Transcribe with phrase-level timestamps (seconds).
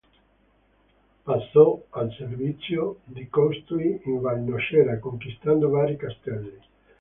[1.21, 6.59] Passò al servizio di costui in Val Nocera, conquistando vari castelli.